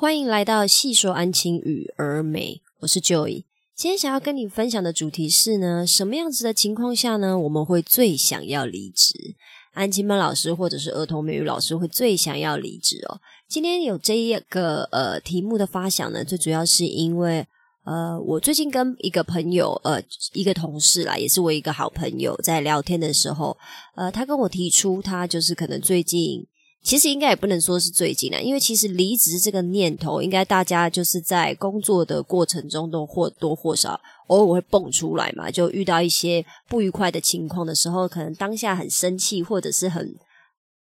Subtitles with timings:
[0.00, 3.44] 欢迎来到细说安亲与儿美，我是 Joy。
[3.76, 9.36] 今天想要跟你分享的主题是呢，什么样子的情况下呢，我们会最想要离职？
[9.74, 13.20] 安亲班老师或者是儿童美语老师会最想要离职哦。
[13.46, 17.46] 今天有这一个呃题目的发想呢，最主要是因为
[17.84, 23.54] 呃，我最近跟一个朋友呃一个同事啦，也是我一个好朋友，在聊天的时候，
[23.96, 26.46] 呃，他跟我提出他就是可能最近。
[26.82, 35.50] 其实应该也不能说是最近了，因为其实离职这个念头，应该大家就是在工作的过程中都或多或少偶尔会蹦出来嘛。
[35.50, 40.14] 就遇到一些不愉快的情况的时候，可能当下很生气，或者是很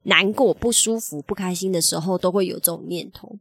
[0.04, 3.40] 难过、不舒服、不开心的时候，都会有这种念头。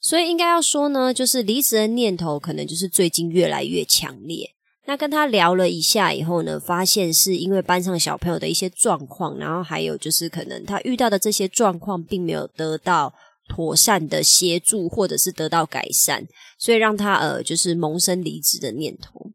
[0.00, 4.55] 所以应该要说呢，就是离职的念头，可能就是最近越来越强烈。
[4.88, 13.12] 那跟他聊了一下以后呢，发现是因为班上小朋友的一些状况，然后还有就是可能他遇到的这些状况并没有得到
[13.48, 16.24] 妥善的协助，或者是得到改善，
[16.56, 19.32] 所以让他呃就是萌生离职的念头。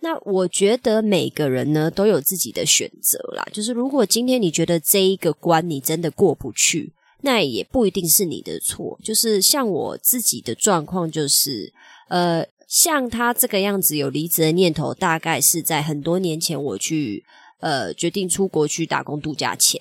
[0.00, 8.96] 那我觉得每个人呢都有自己的选择啦，就是如果今天你觉得这一个关你真的过不去，那也不一定是你的错。
[9.02, 11.72] 就是像我自己的状况，就是
[12.08, 12.46] 呃。
[12.72, 17.22] 像他这个样子有离职的念头，大概是在很多年前我去
[17.60, 19.78] 呃决定出国去打工度假前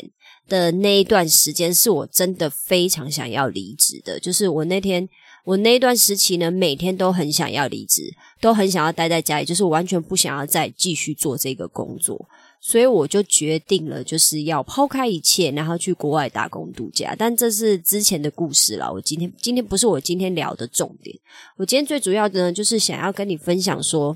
[0.50, 4.20] 的那一段时间，是我真的非常想要离职的。
[4.20, 5.08] 就是我那天
[5.46, 12.28] 我那段时期呢，每天都很想要离职，都很想要待在家里，就是完全不想要再继续做这个工作。
[12.64, 17.16] 所以我就决定了，就是要抛开一切，然后去国外打工度假。
[17.18, 18.94] 但这是之前的故事了。
[18.94, 21.18] 我今天今天不是我今天聊的重点。
[21.58, 24.16] 我今天最主要的呢，就是想要跟你分享说，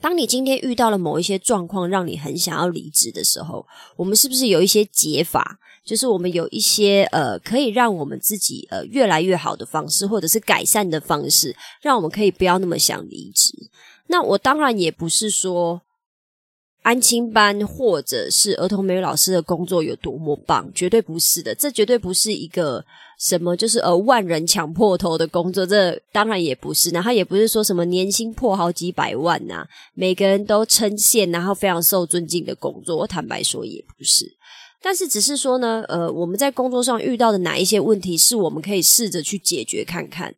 [0.00, 5.58] 当你今天遇到了某一些状况，让你很想要离职的时候，我们是不是有一些解法？
[5.84, 13.52] 就是我们有一些呃，可以让我们自己呃越来越好的方式，或者是改善的方式，让我们可以不要那么想离职。
[14.06, 15.82] 那我当然也不是说。
[16.82, 20.70] 安亲班或者是儿童美语老师的工作有多么棒？
[20.74, 22.84] 绝对不是的，这绝对不是一个
[23.18, 26.88] 什么就是呃万人抢破头的工作，这当然也不是。
[26.90, 32.96] 然后也不是说什么年薪破好几百万呐，每个人都称羡，然后非常受尊敬的工作。
[32.96, 34.24] 我坦白说也不是，
[34.82, 40.34] 但是只是说呢，呃，我们在工作上遇到的哪一些问题，是我们可以试着去解决看看。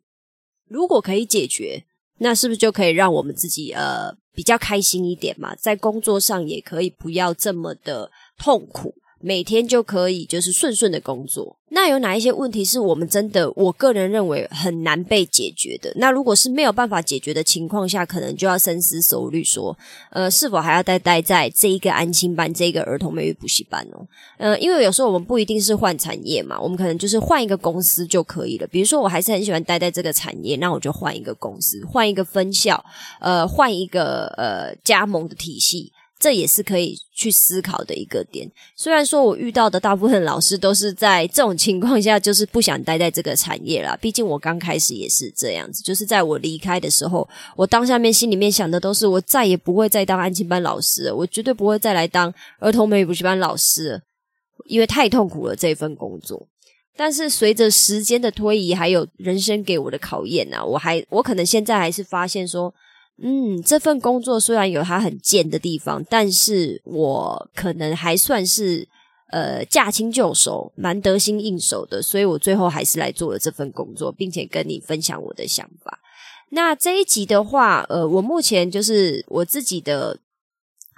[0.67, 1.85] 如果可以解决，
[2.19, 4.15] 那是不是就可以让我们自己呃？
[4.35, 8.95] 比较开心一点嘛，在工作上也可以不要这么的痛苦。
[9.25, 11.55] 每天就可以就是顺顺的工作。
[11.69, 15.91] 那有哪一些问题是我们真的，我个人认为很难被解决的？
[15.95, 19.75] 那如果是没有办法解决的情况下，可能就要深思熟虑，说，
[20.11, 24.05] 呃，是否还要待待在这一个安亲班、这个儿童美语补习班哦？
[24.37, 28.67] 呃，因为有时候我们不一定是换产业嘛，我们可能就是换一个公司就可以了。
[28.67, 32.83] 比如说，我还是很喜欢待在这个产业，那我就换一个公司，换一个分校，
[33.19, 35.91] 呃，换一个呃加盟的体系。
[36.23, 38.49] 这也是可以去思考的一个点。
[38.77, 43.97] 虽然说我遇到的大部分老师都是在这种情况下，就是不想待在这个产业啦。
[43.99, 54.01] 毕竟我刚开始也是这样子，就是在我离开的时候，我当下面心里面想的都是，我再也不会再当安亲班老师，我绝对不会再来当儿童美语补习班老师，
[54.67, 56.47] 因为太痛苦了这份工作。
[56.95, 62.73] 但是随着时间的推移，还有人生给我的考验呢，我还我可能现在还是发现说。
[63.21, 68.87] 嗯，这份工作虽然有它很贱的地方，但是我可能还算是
[69.31, 75.99] 呃驾轻就熟，蛮得心应手的，所以我最后还是来做了这份工作，并且跟你分享我的想法。
[76.49, 80.19] 那这一集的话，呃，我目前就是我自己的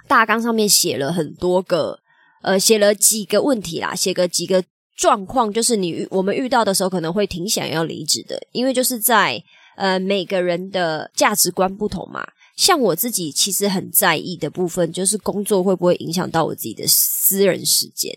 [0.08, 2.00] 大纲上面写了很多个，
[2.42, 4.64] 呃，写了几个问题啦，写个几个
[4.96, 9.44] 状况，就是你我们遇到的时候可能会挺想要离职的，因为就是在。
[9.76, 12.26] 呃，每个人的价值观不同嘛。
[12.56, 18.12] 像我自己其实很在意的部分，就是工作会不会影响到我自己的私人时间。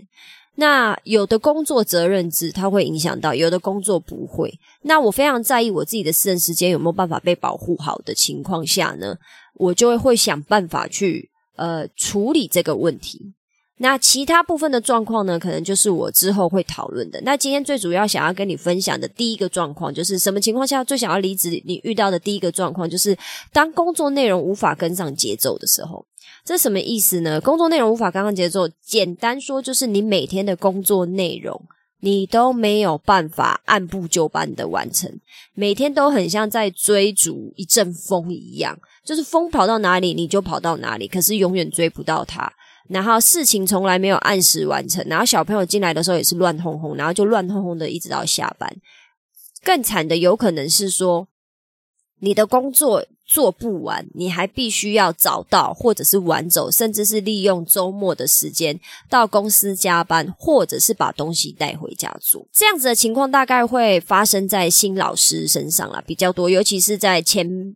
[0.55, 4.53] 那有的工作责任制，它会影响到；有的工作不会。
[4.81, 9.15] 那我非常在意我自己的私人时间有没有办法被保护好的情况下呢，
[9.55, 13.33] 我就会会想办法去呃处理这个问题。
[13.81, 15.39] 那其他部分的状况呢？
[15.39, 17.21] 可能就是我之后会讨论的。
[17.21, 21.49] 那今天最主要想要跟你分享的第一个状况，就是什么情况下最想要离职？
[21.65, 23.17] 你遇到的第一个状况，就是
[23.53, 26.05] 当工作内容无法跟上节奏的时候。
[26.43, 27.39] 这什么意思呢？
[27.39, 31.61] 工作内容无法跟上节奏，简单说就是你每天的工作内容
[32.01, 35.09] 你都没有办法按部就班的完成，
[35.53, 42.51] 每天都很像在追逐一阵风一样，就是风跑到哪里你就跑到哪里，可是永远追不到它。
[42.89, 48.67] 然后事情从来没有按时完成，然后小朋友进来的时候也是乱哄哄，然后就乱哄哄的一直到下班。
[49.63, 51.27] 更惨的有可能是说，
[52.19, 62.47] 你的工作做不完，你还必须要早到，或者是晚走，甚至是利用周末的时间到公司加班，或者是把东西带回家做。
[62.51, 67.75] 这样子的情况大概会发生在新老师身上啦，比较多，尤其是在前。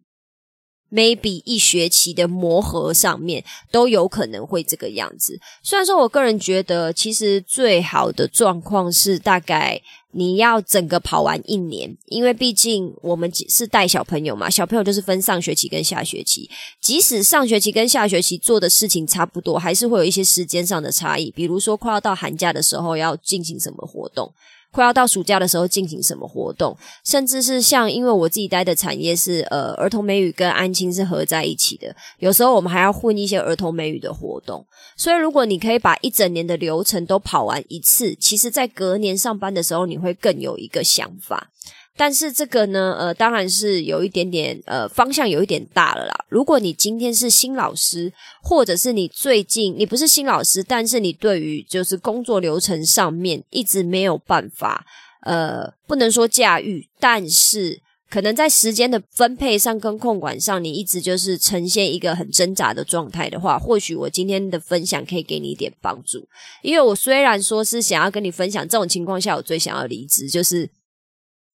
[0.94, 5.40] Maybe 一学期的磨合上面都有可能会这个样子。
[5.64, 9.82] 虽然说我个人觉得，其实最好的状况是大概
[10.12, 16.48] 你要整个跑完一年，因为毕竟我们是带小朋友嘛，小朋友就是分上学期跟下学期。
[16.80, 21.32] 即使上学期跟下学期做的事情差不多，还是会有一些时间上的差异。
[21.32, 24.32] 比如说快要到寒假的时候要进行什么活动。
[24.74, 26.76] 快要到暑假的时候进行什么活动，
[27.06, 34.66] 甚至是像因为我自己待的产业是呃儿童美语跟安亲是合在一起的，有时候我们还要混一些儿童美语的活动。
[34.98, 41.50] 所以如果你可以把一整年的流程都跑完一次，其实在隔年上班的时候你会更有一个想法。
[41.96, 46.26] 但是这个呢，呃，当然是有一点点，呃，方向有一点大了啦。
[46.28, 48.12] 如果你今天是新老师，
[48.42, 54.84] 或者是你最近你不是新老师，但是你对于就是工作流程上面一直没有办法，
[55.22, 57.80] 呃，不能说驾驭，但是
[58.10, 66.28] 可能在时间的分配上跟控管上，你一直就是呈现一个很挣扎的状态的话，或许我今天的分享可以给你一点帮助。
[66.64, 70.68] 因为我虽然说是想要跟你分享这种情况下，我最想要离职就是。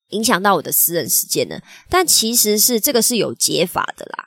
[0.10, 1.60] 影响到我的私人时间呢？
[1.90, 4.26] 但其实是这个是有解法的啦，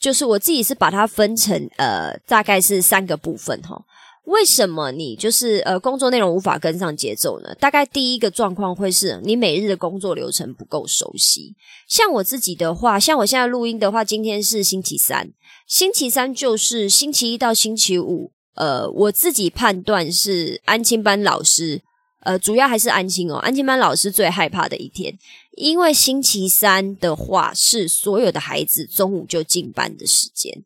[0.00, 3.84] 就是我自己是把它分成呃，大概是三个部分哈。
[4.24, 7.54] 为什么你就是呃工作内容无法跟上节奏呢？
[7.54, 11.54] 大概第一个状况会是你每日的工作流程不够熟悉。
[11.88, 15.32] 像我自己的话，像我现在录音的话，今天是星期三，
[15.66, 21.80] 星期三就是星期一到星期五，呃，我自己判断是安亲班老师。
[22.20, 23.36] 呃，主要还是安心哦。
[23.36, 25.16] 安心班老师最害怕的一天，
[25.52, 30.64] 因为星期三的话是所有的孩子中午就进班的时间。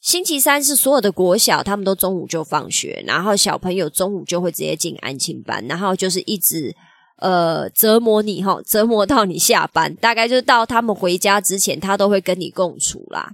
[0.00, 6.74] 星期三是所有的国小他们都中午就放学，然后小朋友中午就会直接进安心班，然后就是一直
[7.16, 13.30] 呃折磨你哈，折磨到你下班，大概就是到他们回家之前，他都会跟你共处啦。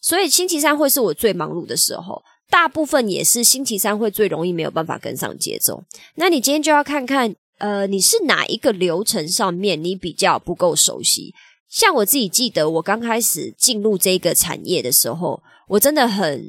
[0.00, 2.22] 所以星期三会是我最忙碌的时候。
[2.52, 5.82] 大部分也是星期三会最容易没有办法跟上节奏。
[6.16, 11.32] 那你今天就要看看，呃，你是哪一个流程上面你比较不够熟悉？
[11.66, 16.44] 像我自己记得，我刚开始进入这个产业的时候，我真的很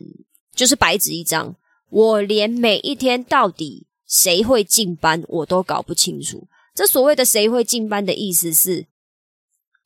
[0.54, 1.56] 就是白纸一张，
[1.90, 6.50] 我连每一天到底谁会进班我都搞不清楚。
[6.76, 8.88] 这所谓的谁会进班的意思是，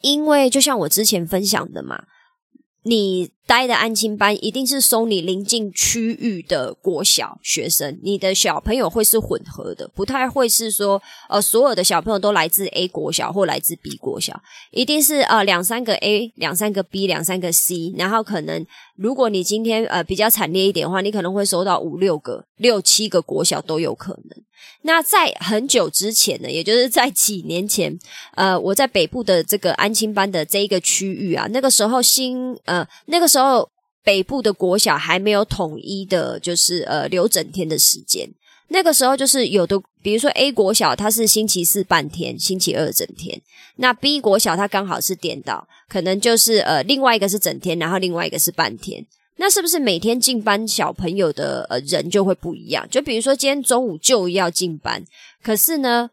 [0.02, 2.06] 因为就像我之前分享的嘛。
[2.82, 14.40] 你待的安亲班一定是收你临近区域的国小学生，你的小朋友会是混合的，不太会是说呃所有的小朋友都来自 A 国小或来自 B 国小，
[14.72, 18.66] 一定是呃两三个 A，两三个 B，两三个 C，然后可能
[18.98, 24.44] 如果你今天呃比较惨烈一点的话，你可能会收到五六个、六七个国小都有可能。
[24.82, 27.96] 那在很久之前呢，也就是在几年前，
[28.36, 33.70] 呃，我在北部的这个安亲班的这一个区域啊，那个时候新呃，那个时候时候
[34.04, 38.28] 北部的国小还没有统一的，就是呃留整天的时间。
[38.70, 43.40] 那个时候就是有的，比如说 A 国小它是星期四半天，星期二整天；
[43.76, 49.06] 那 B 国小它刚好是颠倒，可能就是呃另外一个是整天，然后另外一个是半天。
[49.38, 52.88] 那是不是每天进班小朋友的呃人就会不一样？
[52.90, 55.04] 就比如说今天中午就要进班，
[55.44, 56.10] 可是呢，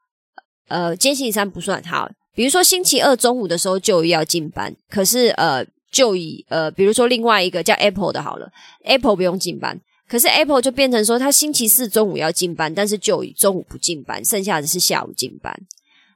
[0.69, 2.11] 呃，今天星期三不算好。
[2.37, 8.51] 比如说星期二中午的时候就要进班，可是呃，就以呃，比如说另外一个叫 Apple 的好了
[8.83, 15.55] ，Apple 不用进班，可是 Apple 就变成说他星期四中午要进班，但是就以中午不进班，剩下的是下午进班。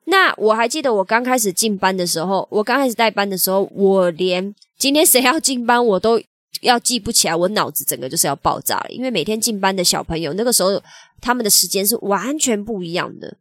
[0.06, 6.20] 那我还记得我刚开始进班的时候，我刚开始带班的时候，我连今天谁要进班我都。
[6.62, 8.86] 要记不起来，我脑子整个就是要爆炸了。
[8.88, 10.82] 因为每天进班的小朋友，那个时候
[11.20, 13.36] 他们的时间是完全不一样的。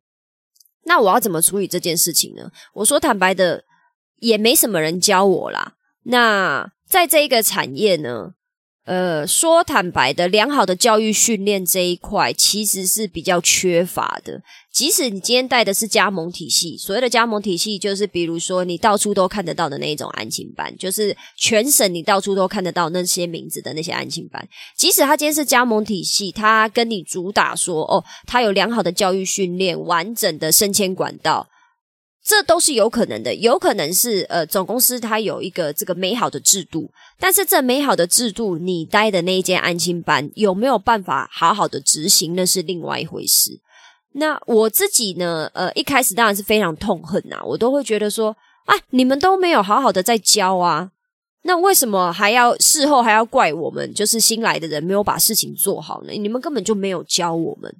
[0.83, 2.51] 那我要怎么处理这件事情呢？
[2.73, 3.63] 我说坦白的，
[4.19, 5.76] 也没什么人教我啦。
[6.07, 8.31] 那在这一个产业呢？
[8.85, 14.41] 呃，说坦白的，良好的教育训练这一块其实是比较缺乏的。
[14.71, 24.47] 即使你今天带的是加盟体系，所谓的加盟体系，就是比如说你到处都看得到的那一种安亲班，就是全省你到处都看得到那些名字的那些安亲班。
[24.77, 31.45] 即使他今天是加盟体系，他跟你主打说，哦，他有良好的教育训练，完整的升迁管道。
[32.27, 43.61] 这都是有可能的，有可能是呃总公司它有一个这个美好的制度，但是这美好的制度，你待的那一间安亲班有没有办法好好的执行，那是另外一回事。
[44.15, 50.91] 那我自己呢，呃，一开始当然是非常痛恨呐，我都会觉得说，啊，你们都没有好好的在教啊，
[51.43, 53.93] 那为什么还要事后还要怪我们？
[53.93, 56.11] 就是新来的人没有把事情做好呢？
[56.11, 57.73] 你们根本就没有教我们。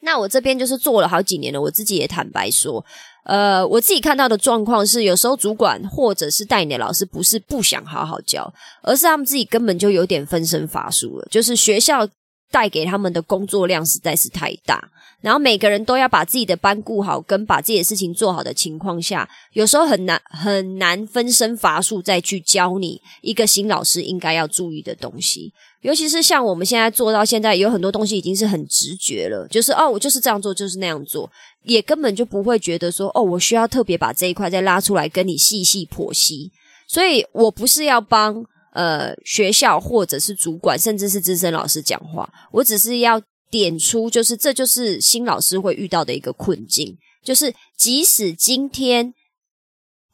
[0.00, 2.84] 那我这边就是做了好几年了，我自己也坦白说，
[3.24, 8.52] 呃，我自己看到的状况是，有时候主管或者是带你的老师不是不想好好教，
[8.82, 12.08] 而是他们自己根本就有点分身乏术了，就是学校。
[12.50, 14.90] 带给他们的工作量实在是太大，
[15.20, 25.52] 然后每个人都要把自己的班顾好，跟把自己的事情做好的情况下，有时候很难很难分身乏术再去教你一个新老师应该要注意的东西。
[25.82, 31.30] 尤其是像我们现在做到现在，有很多东西已经是很直觉了，就是哦，我就是这样做，就是那样做，
[31.62, 36.50] 也根本就不会觉得说哦，我需要特别把这一块再拉出来跟你细细剖析。
[36.88, 38.44] 所以我不是要帮。
[38.78, 43.20] 呃，学校或者是主管，甚至是资深老师讲话，我只是要
[43.50, 49.12] 点出，就是这就是新老师会遇到的一个困境，就是即使今天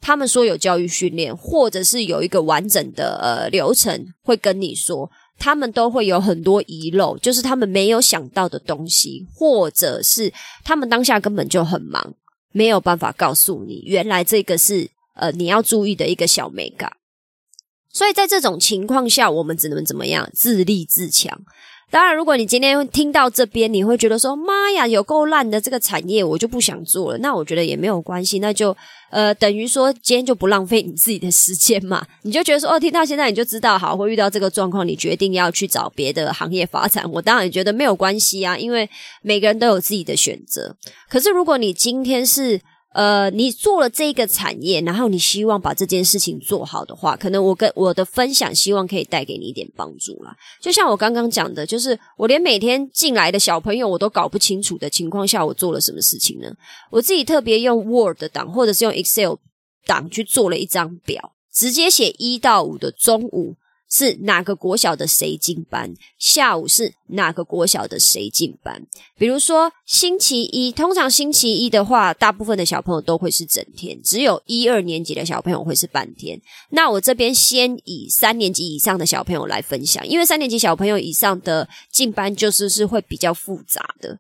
[0.01, 10.33] 他们说有教育训练，或者是有一个完整的呃流程，会跟你说，他们都会有很多遗漏，就是他们没有想到的东西，或者是
[10.65, 12.15] 他们当下根本就很忙，
[12.53, 16.91] 没有办法告诉你，原来这个是呃你要注意的一个小美感。
[17.95, 20.29] 所以在这种情况下，我们只能怎么样？
[20.35, 21.41] 自立自强。
[21.91, 28.77] 当然，如果你今天听到这边，你会觉得说：“妈呀，有够烂的这个产业，我就不想做了。”那我觉得也没有关系，那就
[29.13, 32.05] 呃，等于说今天就不浪费你自己的时间嘛。
[32.23, 38.91] 你就觉得说：“哦，听到现在你就知道，好会遇到这个状况，你决定要去找别的行业发展。”我当然也觉得没有关系啊，因为
[39.23, 40.75] 每个人都有自己的选择。
[41.09, 42.61] 可是如果你今天是，
[42.95, 50.35] 呃，你做了这个产业，然后你希望把这件事情做好的话，可能我跟我的分享，希望可以带给你一点帮助啦。
[50.61, 56.49] 就像我刚刚讲的，就是我连每天进来的小朋友我都搞不清楚的情况下，我做了什么事情呢？
[56.93, 59.35] 我自己特别用 Word 档或者是用 Excel
[59.85, 63.57] 档去做了一张表，直接写一到五的中午。
[63.91, 65.95] 是哪个国小的谁进班？
[66.19, 68.85] 下午是哪个国小的谁进班？
[69.17, 76.41] 比如说星期一，通常星期一的话，大部分的小朋友都会是整天，只有一二年级的小朋友会是半天。
[76.71, 84.19] 那我这边先以三年级以上的小朋友来分享，因为三年级小朋友以上的进班就是是会比较复杂的。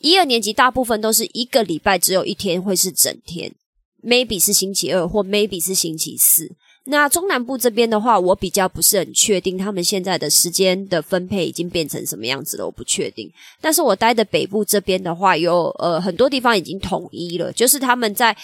[0.00, 3.54] 一二年级大部分都是一个礼拜只有一天会是整天
[4.02, 6.56] ，maybe 是星期二或 maybe 是星期四。
[6.88, 13.28] 那中南部这边的话，我比较不是很确定他们现在的时间的分配已经变成什么样子了，我不确定。
[13.60, 18.36] 但是我待的北部这边的话，有呃很多地方已经统一了，就是他们在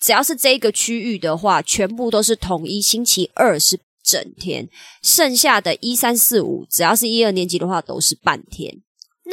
[0.00, 4.68] 只要是这一个区域的话，全部都是统一星期二是整天，
[5.02, 8.82] 剩下的一三四五，只要是一二年级的话都是半天。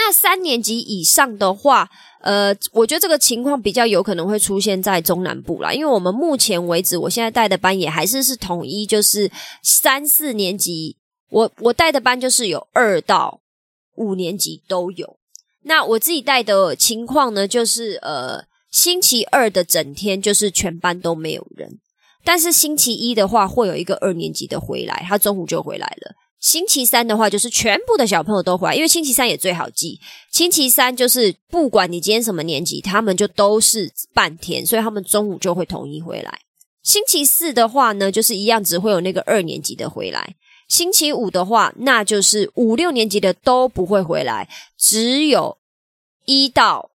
[0.08, 1.90] 那三年级以上的话，
[2.22, 9.32] 呃，我觉得这个情况比较有可能会出现在中南部啦，因为我们目前为止，我现在带的班也还是是统一，就是
[9.64, 10.98] 三四年级，
[11.32, 13.42] 我我带的班就是有二到
[13.96, 15.18] 五年级都有。
[15.64, 21.80] 那我自己带的情况呢，就是呃，星期二的整天就是全班都没有人，
[22.24, 26.14] 但是星期一的话会有一个二年级的回来，他中午就回来了。
[26.46, 30.00] 星期三的话，就是全部的小朋友都回来，因为星期三也最好记。
[30.32, 36.42] 星期三就是不管你今天什么年级，他们就都是半天，所以他们中午就会统一回来。
[36.84, 40.36] 星期四的话呢，就是一样，只会有那个二年级的回来。
[40.68, 44.48] 星期五的话，那就是五六年级的都不会回来，
[44.78, 45.58] 只有
[46.26, 46.92] 一到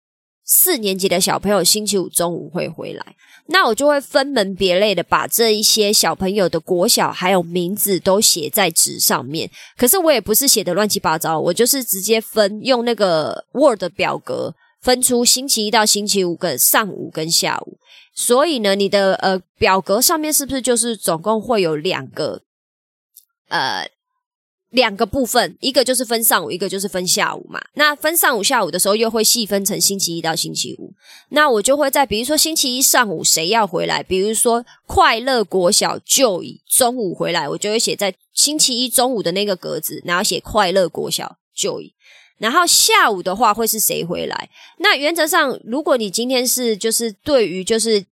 [0.47, 3.05] 四年级的小朋友星期五中午会回来。
[3.49, 9.51] 那我就会分门别类的把这一些小朋友的国小还有名字都写在纸上面。
[9.77, 17.79] 可是我也不是写的乱七八糟，我就是直接分用那个 Word 表格分出星期一到星期五的上午跟下午。
[18.15, 22.43] 所以呢，你的呃表格上面是不是就是总共会有两个
[23.49, 23.89] 呃？
[24.71, 27.61] 两个部分，一个就是分上午，一个就是分下午嘛。
[27.75, 30.93] 那分上午、下午的时候，又会细分成星期一到星期五。
[31.31, 41.95] 那我就会在，比如说星期一上午谁要回来，比如说快乐国小就以中午回来，我就会写在星期一中午的那个格子，然后写快乐国小就以。
[42.39, 44.51] 然后下午的话会是谁回来？
[44.79, 48.05] 那原则上，如果你今天是就是对于就是。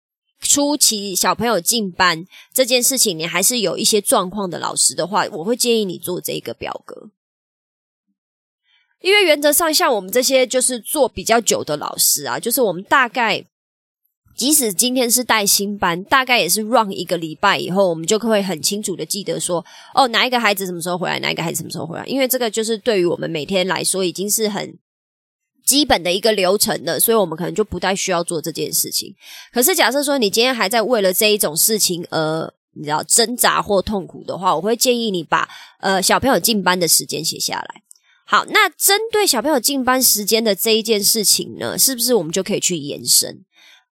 [0.44, 7.10] 初期小朋友进班这件事情，你还是有一些状况的老师的话，我会建议你做这一个表格，
[9.00, 13.44] 因为原则上像我们这些就是做比较久的老师啊，就是我们大概
[14.36, 24.78] 即使今天是带新班，大概也是 run 一个礼拜以后，我们就会很清楚的记得说，哦，哪一个孩子什么时候回来，哪一个孩子什么时候回来，因为这个就是对于我们每天来说已经是很。
[25.66, 29.16] 基本的一个流程的，所以我们可能就不太需要做这件事情。
[29.52, 35.48] 可是假设说你今天还在为了这一种事情而你知道挣扎或痛苦的话，我会建议你把
[35.80, 37.84] 呃小朋友进班的时间写下来。
[38.26, 43.46] 好，那针对小朋友进班时间的这一件事情呢，是不是我们就可以去延伸？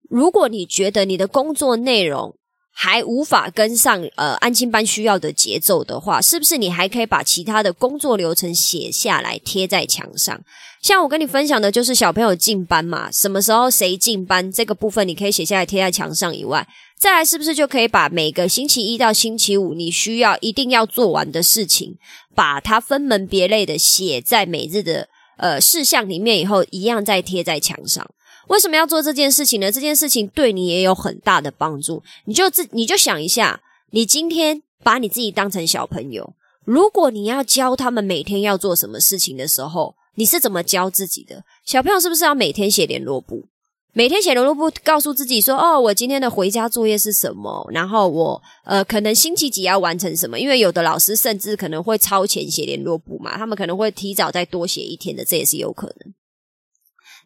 [0.09, 2.37] 如果你觉得你的工作内容，
[2.79, 10.39] 还无法跟上呃安亲班需要的节奏的话，是不是你还可以把其他的工作流程写下来贴在墙上？
[10.83, 16.67] 像我跟你分享的就是小朋友进班嘛，什么时候谁进班这个部分，你可以写下来贴在墙上以外，
[16.99, 21.95] 再来是不是就可以把每个星期一到星期五你需要一定要做完的事情，
[22.35, 28.07] 把它分门别类的写在每日的呃事项里面以后，一样再贴在墙上。
[28.47, 29.71] 为什么要做这件事情呢？
[29.71, 32.01] 这件事情对你也有很大的帮助。
[32.25, 33.61] 你就自你就想一下，
[33.91, 41.43] 你今天把你自己当成小朋友，如果你要教他们每天要做什么事情的时候，你是怎么教自己的？
[41.65, 43.45] 小朋友是不是要每天写联络簿？
[43.93, 47.67] 每天写联络簿，告诉自己说：“哦，我今天的回家作业是什么？
[47.71, 50.39] 然后我呃，可能星期几要完成什么？
[50.39, 56.13] 因为有的老师甚至可能会超前写联络簿嘛，他们可能会提早再多写一天的，这也是有可能。”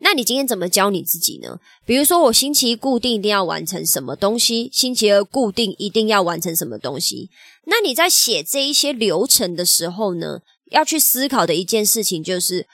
[0.03, 1.59] 那你今天怎么教你自己呢？
[1.85, 7.29] 比如说，我星期一固定一定要完成什么东西，星期二固定一定要完成什么东西。
[7.65, 10.39] 那你在写这一些流程的时候呢，
[10.71, 12.67] 要去思考的一件事情，就是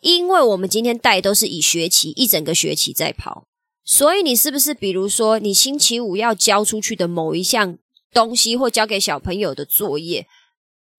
[0.00, 3.46] 因为我们今天带都是以学期一整个学期在跑，
[3.84, 7.76] 所以你是不是比如说，你星期五要交出去的某一项
[8.14, 10.26] 东西，或交给小朋友的作业，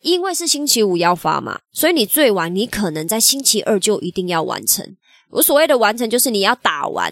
[0.04, 4.96] 因为是星期五要发嘛，所以你最晚你可能在星期二就一定要完成。
[5.32, 7.12] 我所谓的完成，就是你要打完，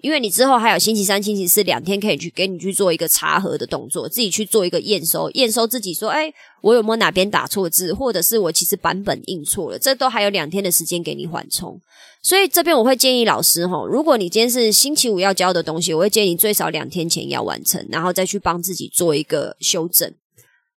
[0.00, 6.32] 因为你之后还有星期三、星期四两天可以去给你去做一个查核的动作，自己去做一个验收，验收自己说，哎，
[6.62, 11.80] 我有没有哪边打错字，或者是我其实版本印错了，这都还有两天的时间给你缓冲。
[12.22, 20.14] 所以这边我会建议老师哈，如果你今天是星期五要交的东西，我会建议你最少两天前要完成，然后再去帮自己做一个修正。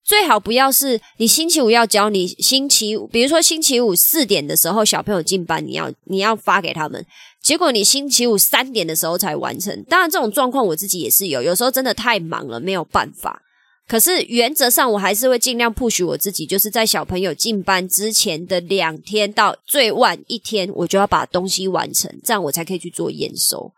[0.04, 7.06] 最好不要是你星期五要教你星期五，比如说星期五四点的时候小朋友进班，你要你要发给他们，
[7.42, 9.84] 结果你星期五三点的时候才完成。
[9.90, 13.42] 当然这种状况我自己也是有，有时候真的太忙了没有办法。
[13.86, 23.74] 可是原则上我还是会尽量 push 我自己，就是在小朋友进班之前的两天到最晚一天，我就要把东西完成，这样我才可以去做验收。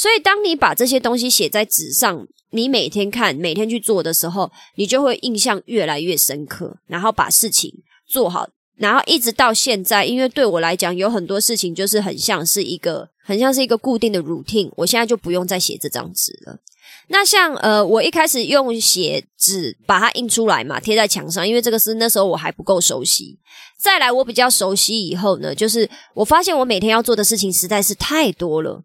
[0.00, 2.26] 所以当你把这些东西写在纸上。
[2.52, 7.72] 你每天看、每天去做的时候，你就会印象越来越深刻，然后把事情
[8.08, 16.58] 做好，然后一直到现在，因为对我来讲，有很多事情就是很像是一个、很像是一个固定的 routine，我现在就不用再写这张纸了。
[17.06, 23.38] 那像呃，我一开始用写纸把它印出来嘛，贴在墙上，因为这个是那时候我还不够熟悉。
[23.78, 28.82] 再来，我比较熟悉以后呢，就是我发现我每天要做的事情实在是太多了，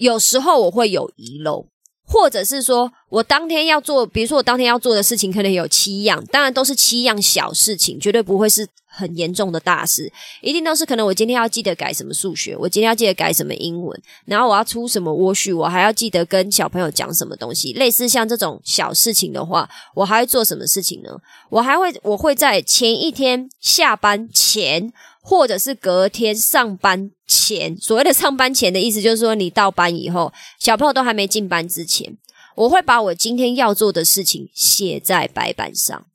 [0.00, 1.66] 有时候我会有遗漏。
[2.12, 21.10] 或者是说我当天要做，比如说我当天要做的事情可能有七样，当然都是七样小事情，绝对不会是很严重的大事，一定都是可能我今天要记得改什么数学，我今天要记得改什么英文，然后我要出什么窝序，我还要记得跟小朋友讲什么东西，类似像这种小事情的话，我还会做什么事情呢？
[21.48, 24.92] 我还会我会在前一天下班前。
[25.22, 32.16] 或者是隔天上班前，所谓的上班前的意思，就是说你到班以后，小朋友都还没进班之前，
[32.56, 36.06] 我会把我今天要做的事情写在白板上。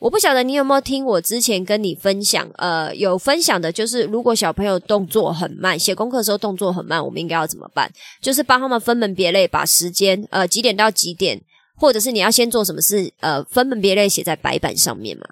[0.00, 7.90] 我不晓得你有没有听我之前跟你分享，呃，有分享的就是，如果小朋友动作很慢，写功课的时候动作很慢，我们应该要怎么办？
[8.22, 11.42] 就是帮他们分门别类，把时间，呃，几点到几点，
[11.76, 15.24] 或者是你要先做什么事，呃，分门别类写在白板上面嘛。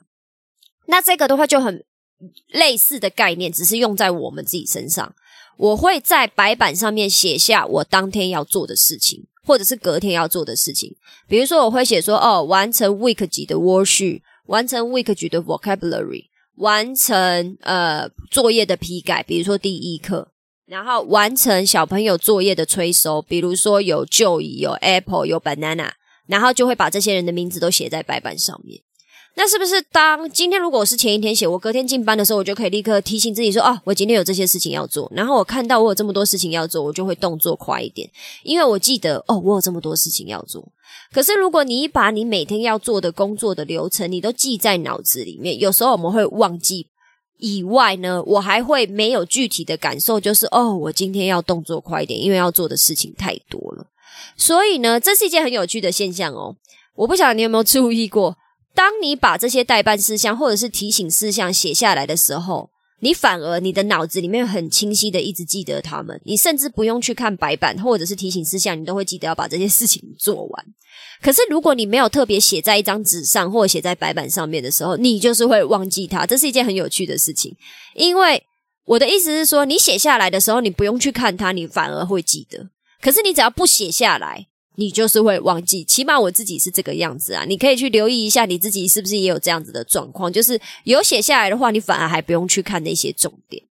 [0.86, 1.84] 那这个的话就很。
[2.48, 5.14] 类似的概念，只是用在我们自己身上。
[5.56, 10.94] 我会在白板上面写下我当天要做的事情，或者是隔天要做的事情。
[11.26, 16.26] 比如说，我会写说：“哦，完成 week 级的 worksheet，完成 week 级的 vocabulary，
[16.56, 19.22] 完成呃作业的批改。
[19.24, 20.28] 比如说第一课，
[20.64, 23.20] 然后完成小朋友作业的催收。
[23.22, 25.90] 比如说有 Joey，有 Apple，有 Banana，
[26.26, 28.80] 然后就会把这些人的名字都写在白板上面。”
[29.34, 35.08] 那是不是当今天如果我是前一天写，我隔天进班的时候，我就可以立刻提醒自己说：哦，我今天有这些事情要做。
[35.14, 38.10] 然后我看到我有这么多事情要做，我就会动作快一点，
[38.42, 40.66] 因为我记得哦，我有这么多事情要做。
[41.12, 46.88] 可是如果你把你每天要做的工作的流程，你都记在脑子里面，有时候我们会忘记。
[47.40, 53.86] 以外呢，我还会没有具体的感受，就是哦，我今天要动作快一点，因为要做的事情太多了。
[54.36, 56.56] 所以呢，这是一件很有趣的现象哦。
[56.96, 58.36] 我不晓得你有没有注意过。
[58.78, 70.66] 当你把这些代办事项或者是提醒事项写下来的时候，你反而你的脑子里面很清晰的一直记得他们，你甚至不用去看白板或者是提醒事项，你都会记得要把这些事情做完。
[71.20, 76.24] 可是如果你没有特别写在一张纸上或者写在白板上面的时候，你就是会忘记它。
[76.24, 77.56] 这是一件很有趣的事情，
[77.96, 78.40] 因为
[78.84, 82.70] 我的意思是说，你写下来的时候，你不用去看它，你反而会记得。
[83.02, 84.46] 可是你只要不写下来，
[84.78, 85.82] 你就是会忘记。
[85.82, 93.64] 起码我自己是这个样子啊，你可以去留意一下你自己是不是也有这样子的状况，就是有写下来的话，你反而还不用去看那些重点。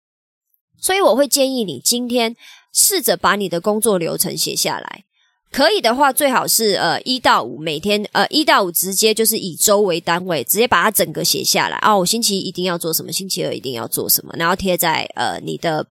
[0.81, 2.35] 所以我会建议你今天
[2.73, 5.03] 试着把你的工作流程写下来。
[5.51, 11.99] 可以的话，最好是呃一到五每天呃一到五直接就是以周为单位，直接把它整个写下来哦。
[11.99, 15.87] 我星期一一定要做什么，星期二一定要做什么，然后贴在呃你的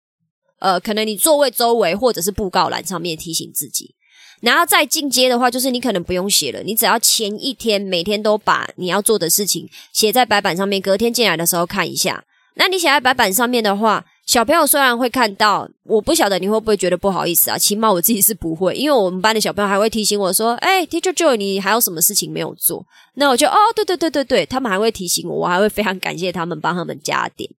[0.59, 3.95] 呃可能你座位周围或者是布告栏上面提醒自己。
[4.41, 12.25] 然后再进阶的话，就是你可能不用写了，你只要前一天每天都把你要做的事情写在白板上面，隔天进来的时候看一下。
[12.57, 14.05] 那你写在白板上面的话。
[14.27, 17.59] 小朋友虽然会看到，我不晓得你会不会觉得不好意思啊？
[17.59, 27.51] 起码我自己是不会，因为我们班的小朋友还会提醒我说：“哎，Teacher Joy，你还有什么事情没有做？”那我就哦，对对对对对，他们还会提醒我，我还会非常感谢他们帮他们加点。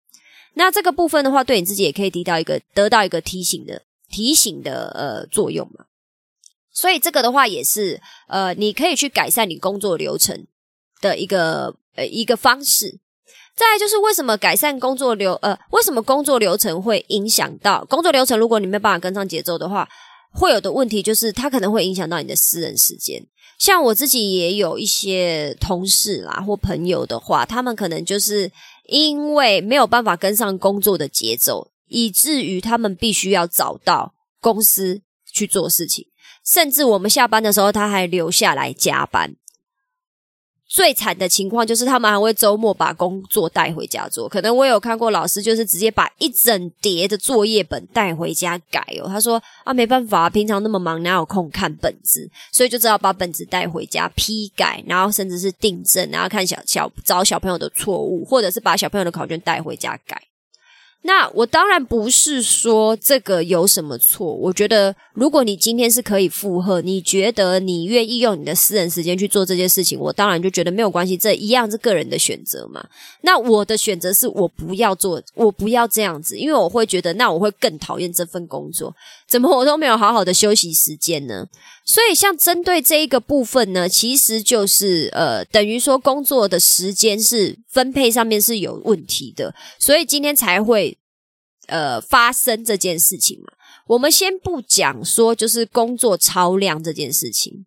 [0.55, 5.85] 那这个部分的话，对你自己也可以提到一个得到一个提醒的提醒的呃作用嘛。
[6.75, 10.45] 所以这个的话也是呃，你可以去改善你工作流程
[11.01, 12.99] 的一个呃一个方式。
[13.55, 18.38] 再就是为什么改善工作流呃，为什么工作流程会影响到工作流程？
[18.38, 19.88] 如果你没办法跟上节奏的话，
[20.33, 23.25] 会有的问题就是它可能会影响到你的私人时间。
[23.57, 28.51] 像我自己也有一些同事啦或朋友的话，他们可能就是
[28.89, 36.05] 因为没有办法跟上工作的节奏，以至于他们必须要找到公司去做事情，
[36.45, 39.36] 甚至我们下班的时候他还留下来加班。
[40.67, 44.27] 最惨的情况就是，他们还会周末把工作带回家做。
[44.27, 49.08] 可能我有看过老师，就是直接把一整叠的作业本带回家改哦。
[49.08, 52.27] 他说啊，没办法，平常那么忙，哪有空看本子？
[52.51, 60.19] 所以就只好把本子带回家批改，然后甚至是订正，然后看小小找小朋友的错误，或者是把小朋友的考卷带回家改。
[61.07, 72.83] 那我当然不是说这个有什么错，我觉得如果你今天是可以负荷，你觉得你愿意用你的私人时间去做这件事情，我当然就觉得没有关系，这一样是个人的选择嘛。
[73.21, 78.91] 那我的选择是我不要做，我不要这样子，因为我会觉得那我会更讨厌这份工作，
[79.27, 81.45] 怎么我都没有好好的休息时间呢？
[81.87, 90.94] 所以像针对这一个部分呢，其实就是呃，等于说工作的时间是分配上面是有问题的，所以今天才会
[91.67, 93.54] 呃发生这件事情嘛。
[93.88, 97.65] 我们先不讲说就是工作超量这件事情，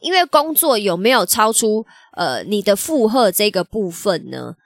[0.00, 4.56] 因为工作有没有超出呃你的负荷这个部分呢？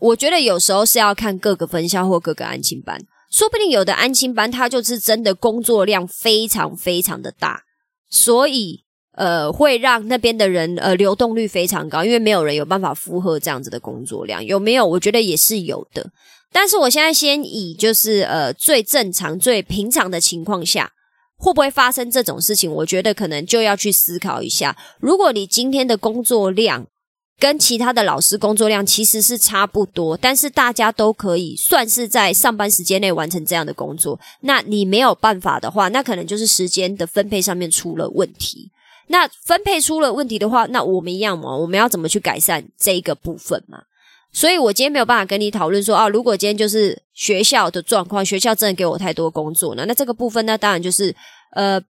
[0.00, 2.98] 我觉得有时候是要看各个分校或各个安亲班，
[3.30, 7.64] 说不定有的安亲班它就是真的工作量非常非常的大。
[8.08, 14.86] 所以，呃，会让那边的人呃流动率非常高，因为没有人有办法负荷这样子的工作量，有没有？
[14.86, 16.10] 我觉得也是有的。
[16.52, 20.90] 但是我现在先以就是呃最正常、最平常的情况下，
[21.36, 22.72] 会不会发生这种事情？
[22.72, 24.76] 我觉得可能就要去思考一下。
[24.98, 26.86] 如果你今天的工作量，
[27.38, 34.18] 跟其他的老师工作量其实是差不多，但是大家都可以算是在上班时间内完成这样的工作。
[34.40, 38.72] 那你没有办法的话，那可能就是时间的分配上面出了问题。
[39.06, 43.82] 那分配出了问题的话，那我们一样嘛，我们要怎么去改善这一个部分嘛？
[44.32, 51.14] 所以我今天没有办法跟你讨论说啊，如果今天就是学校的状况，学校真的给我太多工作呢，那这个部分呢，当然就是
[51.54, 51.82] 呃。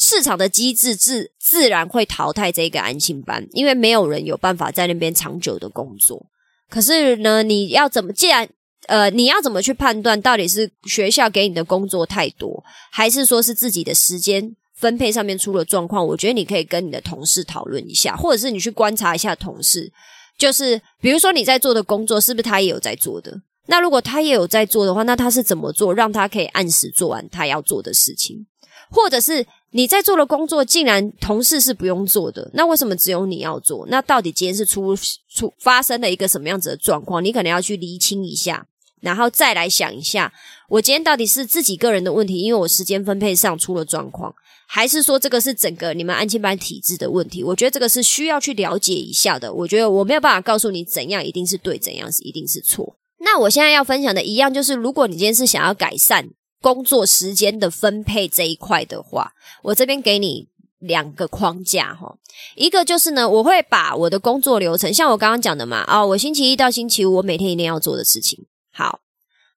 [0.00, 6.24] 市场的机制自自然会淘汰这个安心班，因为没有人有办法在那边长久的工作。
[6.70, 8.12] 可是呢，你要怎么？
[8.12, 8.48] 既然
[8.86, 16.06] 呃，你要怎么去判断到底是学校给你的工作太多，还是说是自己的时间分配上面出了状况？
[16.06, 19.90] 我觉得你可以跟你的同事讨论一下，或者是你去观察一下同事，
[20.38, 23.42] 就是比如说你在做的工作是不是他也有在做的？
[23.66, 28.46] 那如果他也有在做的话，那他是怎么做，让他可以按时做完他要做的事情？
[28.90, 33.86] 或者是你在做的工作，竟然同事是不用做的，那为什么只有你要做？
[33.90, 34.96] 那到底今天是出
[35.28, 37.22] 出发生了一个什么样子的状况？
[37.22, 38.66] 你可能要去厘清一下，
[39.00, 40.32] 然后再来想一下，
[40.68, 44.34] 我今天到底是自己个人的问题，因为我时间分配上出了状况，
[44.66, 47.42] 还是说这个是整个你们安亲班体制的问题？
[47.42, 49.52] 我觉得这个是需要去了解一下的。
[49.52, 52.96] 我觉得我没有办法告诉你怎样一定是对，怎样是一定是错。
[53.20, 56.30] 那我现在要分享的一样就是，如果你今天是想要改善。
[56.60, 59.30] 工作时间的分配这一块的话，
[59.62, 60.48] 我这边给你
[60.80, 62.18] 两个框架哈。
[62.56, 68.44] 一个就是呢，我会把我的工作流程，像我刚刚讲的嘛，啊，我星期一到星期五我每天一定要做的事情。
[68.78, 69.00] 好，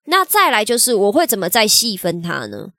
[0.06, 2.70] 那再来就是我会怎么再细分它呢？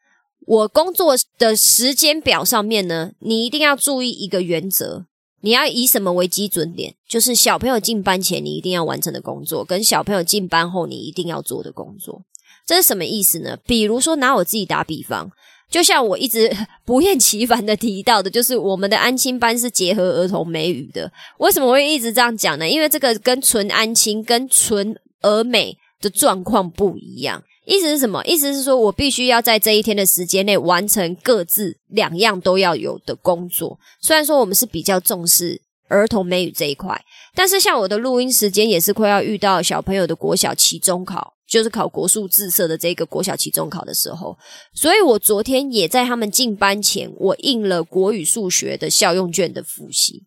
[0.44, 5.06] 我工作的时间表上面呢，你一定要注意一个原则，
[5.42, 6.96] 你要以什么为基准点？
[7.08, 12.22] 就是小朋友进班前你一定要完成的工作，跟小朋友进班后你一定要做的工作。
[12.66, 13.56] 这是什么意思呢？
[13.64, 15.30] 比如说拿我自己打比方，
[15.70, 16.50] 就像我一直
[16.84, 21.12] 不厌其烦的提到的，就是我们的安亲班是结合儿童美语的。
[21.38, 22.68] 为什么会一直这样讲呢？
[22.68, 27.42] 因为这个跟纯安亲跟纯儿美的状况不一样。
[27.64, 28.22] 意思是什么？
[28.26, 33.78] 意思是说我必须要在这一天的时间内完成各自两样都要有的工作。
[34.00, 37.02] 虽然说我们是比较重视儿童美语这一块，
[37.34, 41.32] 但是像我的录音时间也是快要遇到小朋友的国小期中考。
[41.44, 44.38] 就是考国数自设的这个国小期中考的时候，
[44.72, 50.22] 所以我昨天也在他们进班前，我印了国语、数学的校用卷的复习，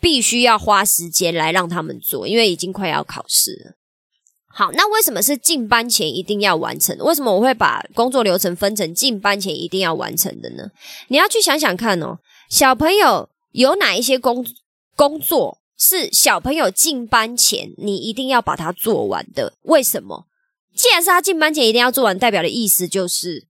[0.00, 3.72] 必须要花时间来让他们做，因为已经快要考试了。
[4.60, 6.94] 好，那为什么是进班前一定要完成？
[6.98, 10.70] 为什么我会把工作流程分成进班前一定要完成的呢？
[11.08, 12.18] 你要去想想看哦，
[12.50, 14.46] 小朋友有哪一些工
[14.94, 15.62] 工作？
[15.78, 19.54] 是小朋友进班前，你一定要把它做完的。
[19.62, 20.26] 为什么？
[20.74, 23.46] 既然是他进班前一定要做完，代表的意思就是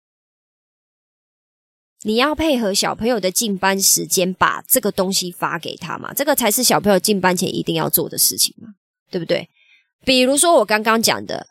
[2.03, 6.15] 你要配合小朋友的进班时间，把这个东西发给他嘛。
[6.15, 8.69] 这个才是小朋友进班前一定要做的事情嘛，
[9.11, 9.49] 对不对？
[10.05, 11.49] 比如说我刚刚讲的。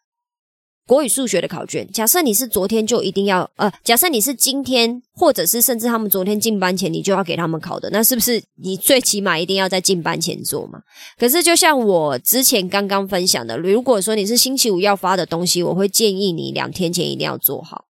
[0.88, 10.80] 国语、数学的考卷，假设你是昨天就一定要，呃，假设你是今天，或者是甚至他们昨天进班前你就要给他们考的，那是不是你最起码一定要在进班前做嘛？
[11.20, 17.86] 可是就像我之前刚刚分享的，如果说你是星期五要发的东西，我会建议你两天前一定要做好。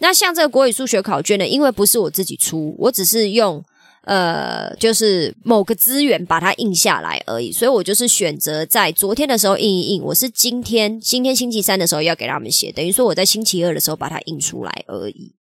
[0.00, 3.62] 那像这个国语、数学考卷呢，因为不是我自己出，我只是用。
[4.04, 10.02] 呃，就是某个资源把它印下来而已，所以我就是选择在昨天的时候印一印。
[10.02, 15.34] 我是今天今天星期三的时候要给他们写，等于说我在星期二的时候把它印出来而已。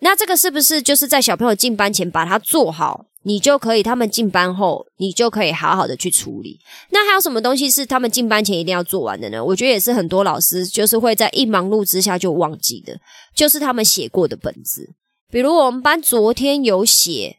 [0.00, 6.58] 那这个是不是就是在小朋友进班前把它做好，你就可以他们进班后你就可以好好的去处理？
[6.90, 9.44] 那还有什么东西是他们进班前一定要做完的呢？
[9.44, 12.98] 我觉得也是很多老师就是会在一忙碌之下就忘记的，
[13.36, 14.94] 就是他们写过的本子。
[15.32, 17.38] 比如我们班昨天有写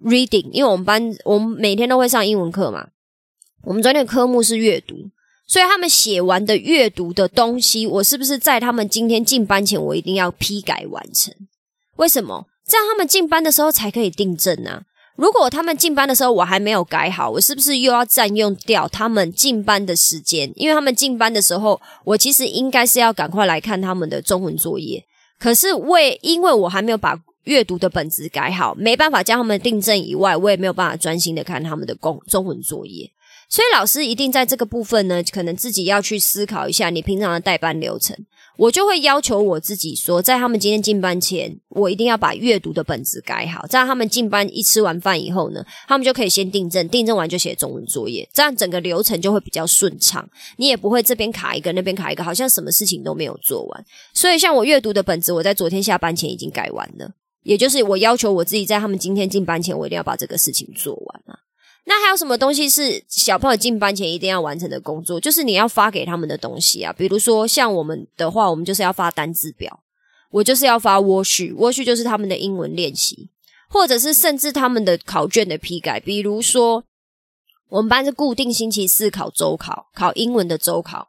[0.00, 2.90] reading，因为我们班我们每天都会上英文课嘛。
[3.64, 5.10] 我们昨天的科目是阅读，
[5.48, 11.34] 所以他们写完的阅读的东西，我是不是在他们今天进班前，我一定要批改完成？
[11.96, 12.46] 为什么？
[12.64, 14.82] 这样他们进班的时候才可以订正呢？
[15.16, 20.52] 如果他们进班的时候我还没有改好，我是不是又要占用掉他们进班的时间？
[20.54, 25.04] 因为他们进班的时候，我其实应该是要赶快来看他们的中文作业。
[25.38, 33.10] 可是为因为我还没有把阅读的本子改好，没办法将他们订正以外，我也没有办法专心的看他们的公中文作业。
[33.48, 38.16] 所以老师一定在这个部分呢，可能自己要去思考一下你平常的代班流程。
[38.56, 43.66] 我就会要求我自己说，在他们今天进班前，我一定要把阅读的本子改好。
[43.68, 50.28] 这样他们进班一吃完饭以后呢，他们就可以先订正，订正完就写中文作业，这样整个流程就会比较顺畅。
[50.56, 53.84] 你也不会这边卡一个，那边卡一个，好像什么事情都没有做完。
[54.12, 57.10] 所以像我阅读的本子，我在昨天下班前已经改完了，
[57.42, 61.13] 也就是我要求我自己，在他们今天进班前，我一定要把这个事情做完。
[61.86, 65.20] 那还有什么东西是小朋友进班前一定要完成的工作？
[65.20, 66.90] 就是你要发给他们的东西啊。
[66.92, 69.80] 比如说像我们的话，我们就是要发单字表，
[70.30, 73.28] 我就是要发 wo shu，wo shu 就是他们的英文练习，
[73.68, 76.00] 或者是甚至他们的考卷的批改。
[76.00, 76.84] 比如说，
[77.68, 81.08] 我们班是固定星期四考周考，考英文的周考，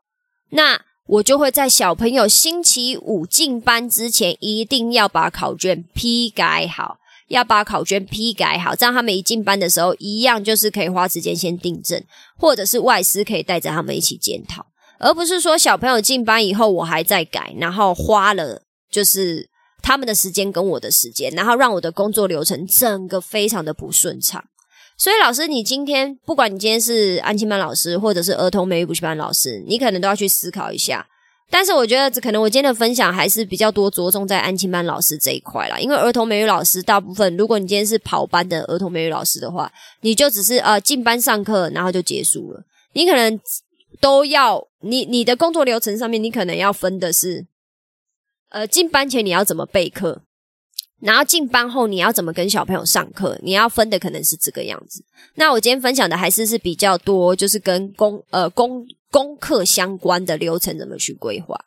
[0.50, 6.98] 那我就会在小朋友星期五进班之前，一定要把考卷批改好。
[7.28, 12.04] 要把考卷批改好，这样他们一进班的时候，一样就是可以花时间先订正，
[12.38, 14.66] 或者是外师可以带着他们一起检讨，
[15.00, 18.62] 而不是说小朋友进班以后我还在改，然后花了
[18.92, 19.50] 就是
[19.82, 24.44] 他们的时间跟我的时间，然后让我的工作流程整个非常的不顺畅。
[24.98, 31.06] 所以老师，你今天不管你今天是安亲班老师，或者是儿童美语补习班老师，你可能都要去思考一下。
[31.52, 35.78] 但是我觉得，可能我今天的分享还是比较多着重在安亲班老师这一块啦。
[35.78, 42.64] 因为儿童美语老师大部分，如果你今天是跑班的儿童美语老师的话，你就只是呃进班上课，然后就结束了。
[42.94, 43.40] 你可能
[44.02, 47.46] 都要你你的工作流程上面，你可能要分的是，
[48.50, 50.24] 呃进班前你要怎么备课，
[51.00, 55.06] 然后进班后你要怎么跟小朋友上课，你要分的可能是这个样子。
[55.36, 58.84] 那我今天分享的还是是比较多，就是跟公呃公。
[59.16, 61.58] 功课相关的流程怎么去规划？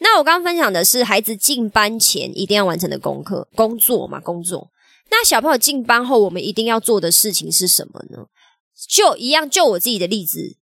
[0.00, 4.20] 那我刚刚分享的是孩子进班前一定要完成的功课工作嘛？
[4.20, 4.68] 工作。
[5.10, 8.26] 那小朋友进班后，我们一定要做的事情是什么呢？
[8.86, 10.58] 就一样，就我自己的例子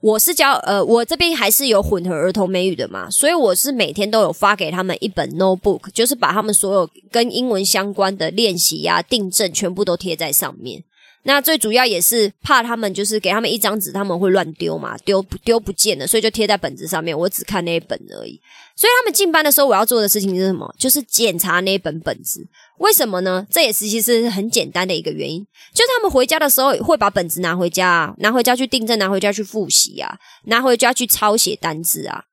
[0.00, 10.82] 我是教呃，我这边还是有混合儿童美语的嘛，所以我是每天都有发给他们一本 notebook，就是把他们所有跟英文相关的练习呀、订正全部都贴在上面。
[11.22, 17.16] 那最主要也是怕他们就是给他们一张纸，他们会乱丢嘛，丢丢不见了，所以就贴在本子上面。
[17.16, 18.40] 我只看那一本而已。
[18.74, 20.74] 所以他们进班的时候，我要做的事情是什么？
[20.78, 22.40] 就是检查那一本本子。
[22.78, 23.46] 为什么呢？
[23.50, 32.24] 这也是其实很简单的一个原因，就是他们回家的时候会把本子拿回家，拿回家去订正，拿回家去复习啊，拿回家去抄写单字啊。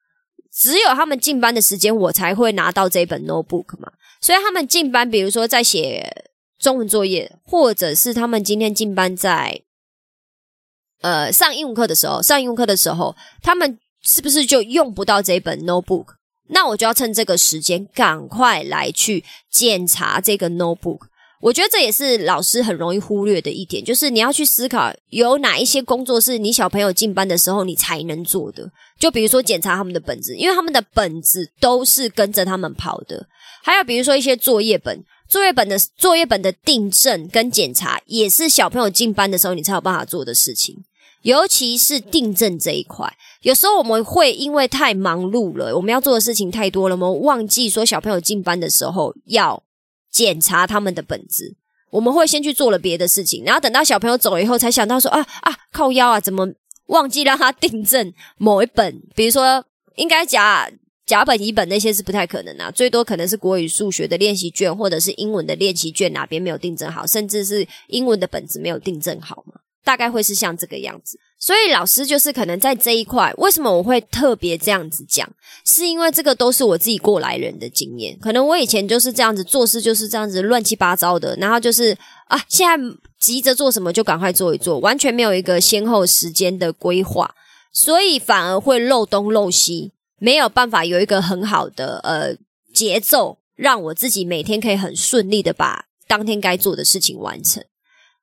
[0.54, 3.92] 只有他们进班的时间，我才会拿到这本 notebook 嘛。
[4.22, 6.10] 所以他们进班，比如说在写。
[6.60, 9.62] 中文作业，或者是他们今天进班在，
[11.02, 16.08] 呃，上英文课的时候，上英文课的时候，他们是不是就用不到这本 notebook？
[16.50, 21.02] 那我就要趁这个时间，赶快来去检查这个 notebook。
[21.42, 28.68] 我觉得这也是老师很容易忽略的一点，就是你要去思考有哪一些工作是你小朋友进班的时候你才能做的。
[28.98, 33.28] 就比如说检查他们的本子，因为他们的本子都是跟着他们跑的。
[33.62, 35.06] 还有比如说一些作业本。
[35.30, 40.84] 作业本的作业本的订正跟检查，也是小朋友进班的时候你才有办法做的事情。
[41.24, 43.12] 尤其是订正这一块，
[43.42, 49.62] 有时候我们会因为太忙碌了，我们要做的事情太多了，我们忘记说小朋友进班的时候要
[50.10, 51.56] 检查他们的本子。
[51.90, 56.48] 我们会先去做了别的事情，然后等到小朋友走了以后，才想到说啊啊，靠腰啊，怎么
[56.88, 59.02] 忘记让他订正某一本？
[59.16, 60.72] 比如说，应该讲。
[61.08, 69.54] 甲本、乙本那些是不太可能啊，最多可能是国语、数学的练习卷，或者是英文的练习卷哪边没有订正好，甚至是英文的本子没有订正好嘛，
[69.86, 71.18] 大概会是像这个样子。
[71.40, 75.26] 所以老师就是可能在这一块，为什么我会特别这样子讲？
[75.64, 87.34] 是因为这个都是我自己过来人的经验，可能我以前就是这样子做事，就是这样子乱七八糟的，然后就是啊，现在急着做什么就赶快做一做，完全没有一个先后时间的规划，
[87.72, 89.94] 所以反而会漏东漏西。
[90.20, 92.36] 没有办法有一个很好的呃
[92.74, 97.64] 节奏，让我自己每天可以很顺利的把当天该做的事情完成。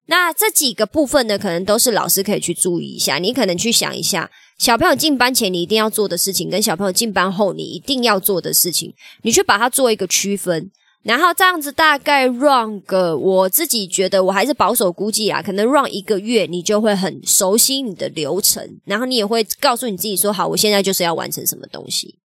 [0.06, 3.18] 那这几个部分呢，可能都是老师可以去注意一下。
[3.18, 10.70] 你可能去想一下，小朋友进班前你一定要做的事情，跟小朋友进班后你一定要做的事情，你去把它做一个区分。
[11.04, 22.18] 然后这样子大概 run 个，我自己觉得我还是保守估计啊，可能 run 一个月，你就会很熟悉你的流程，然后你也会告诉你自己说，好，我现在就是要完成什么东西。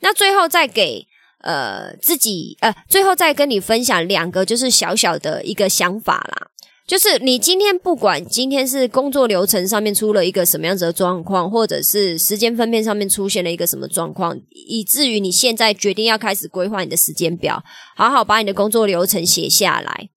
[0.00, 1.06] 那最后再给
[1.42, 6.48] 呃自己呃，最后再跟你分享两个就是小小的一个想法啦。
[6.84, 17.62] 就是你今天不管今天是工作流程上面出了一个什么样子的状况，或者是时间分配上面出现了一个什么状况，以至于你现在决定要开始规划你的时间表，
[17.96, 20.10] 好好把你的工作流程写下来，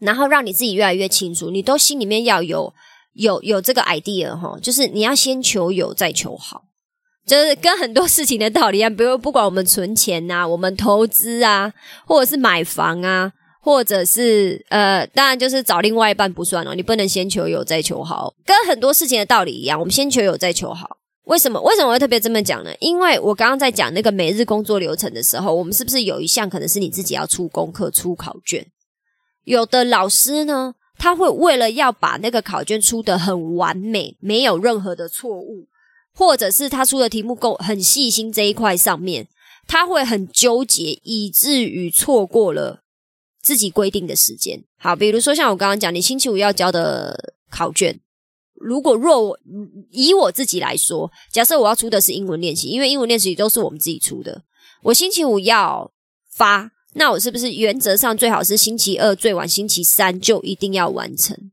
[0.00, 2.72] 然后让你自己越来越清楚，你都心里面要有
[3.12, 6.62] 有有这个 idea 哈，就是你要先求有再求好，
[7.26, 11.74] 就是跟很多事情的道理一样，比如不管我们存钱啊，我们投资啊，
[12.06, 13.32] 或者是买房啊。
[13.64, 20.98] 或者是呃，当然就是找另外一半不算哦，你不能先求有再求好，跟很多事情的道理一样，我们先求有再求好。
[21.24, 21.58] 为什么？
[21.62, 22.70] 为什么会特别这么讲呢？
[22.78, 28.66] 因为我刚刚在讲那个每日工作流程的时候，我们是不是有一项可能是你自己要出功课、出考卷？
[29.44, 35.68] 有的老师呢，他会为了要把那个考卷出的很完美，没有任何的错误，
[36.14, 39.26] 或者是他出的题目够很细心这一块上面，
[39.66, 42.83] 他会很纠结，以至于错过了。
[43.44, 48.00] 自己规定的时间，好，比如说像我刚刚讲，你星期五要交的考卷，
[48.54, 49.38] 如果若我
[49.90, 54.42] 以我自己来说，假设我要出的是英文练习，因为英文练习都是我们自己出的，
[54.84, 55.92] 我星期五要
[56.32, 61.50] 发，那我是不是原则上最好是星期二最晚星期三就一定要完成？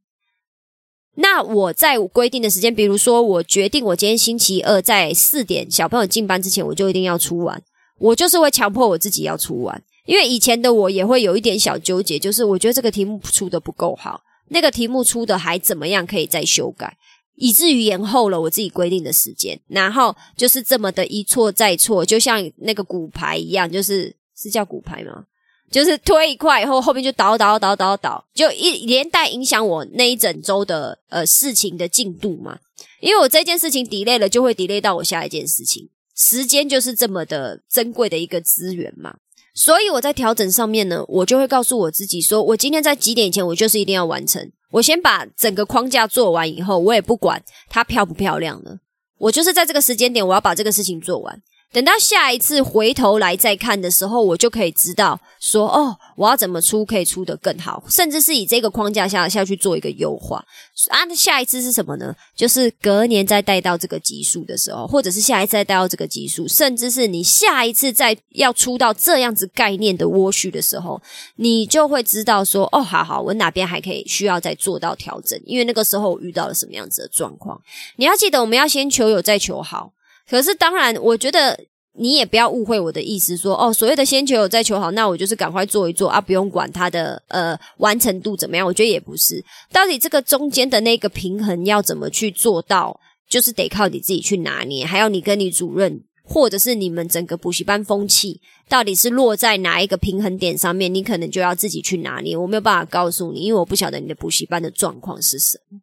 [1.16, 7.62] 那我在规定的时间，比如说我决定我今天星期二在四点小朋友进班之前，我就一定要出完，
[8.00, 9.84] 我就是会强迫我自己要出完。
[10.06, 16.98] 因为以前的我也会有一点小纠结，就是我觉得这个题目出的不够好，那个题目出的还怎么样，可以再修改，
[17.36, 25.26] 以至于延后了我自己规定的时间，然后就是这么的一错再错，就像那个骨牌一样，就是是叫骨牌吗？
[25.72, 32.60] 就是推一块以后，后面就倒倒倒倒倒，就一连带影响我那一整周的呃事情的进度嘛。
[33.00, 39.16] 因为我这件事情 delay 了，就会 delay 到我下一件事情，时间就是这么的珍贵的一个资源嘛。
[39.64, 44.52] 所以我在调整上面呢，我就会告诉我自己说，我今天在几点以前，我就是一定要完成。
[44.72, 47.40] 我先把整个框架做完以后，我也不管
[47.70, 48.80] 它漂不漂亮了，
[49.20, 51.40] 我就是在这个时间点，我要把这个事情做完。
[51.74, 60.44] 等到下一次回头来再看的时候，我就可以知道说，哦，我要怎么出可以出得更好，甚至是以这个框架下下去做一个优化
[60.90, 61.06] 啊。
[61.06, 62.14] 那下一次是什么呢？
[62.36, 71.02] 就是隔年再带到这个级数的时候，或者是下一次再带到这个级数，甚至是你下一次再要出到这样子概念的窝序的时候，
[71.38, 77.62] 你就会知道说，哦，好好，我哪边还可以需要再做到调整，因为那个时候我遇到了什么样子的状况。
[77.96, 79.94] 你要记得，我们要先求有，再求好。
[80.32, 81.60] 可是，当然，我觉得
[82.00, 88.66] 你也不要误会我的意思，说哦，所谓的先求有再求好，那我就是赶快做一做啊，不用管它的呃完成度怎么样。
[88.66, 92.98] 我觉得也不是，到底这个中间的那个平衡要怎么去做到，
[93.30, 94.86] 就是得靠你自己去拿捏。
[94.86, 102.38] 还有你跟你主任，或者是你们整个补习班风气，到底是落在哪一个平衡点上面，你可能就要自己去拿捏。
[102.38, 105.82] 我没有办法告诉你，因为我不晓得你的补习班的状况是什么。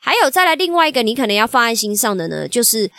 [0.00, 2.90] 还有再来另外一个，你可能要放在心上的呢，就是。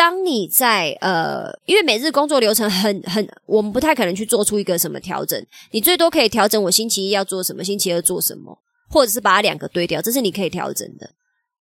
[0.00, 5.38] 当你在呃，因为每日工作流程很很，我们不太可能去做出一个什么调整。
[5.72, 11.10] 你最多可以调整我星期一要做什么，星期二做什么，或者是把它两个对掉，这是你可以调整的。